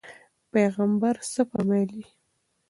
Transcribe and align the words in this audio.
پیغمبر 0.51 1.15
څه 1.33 1.41
فرمایلي؟ 1.51 2.03